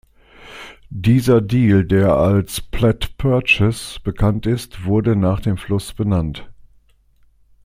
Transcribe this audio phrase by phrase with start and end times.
[0.89, 6.49] Dieser Deal, der als "Platte Purchase" bekannt ist, wurde nach dem Fluss benannt.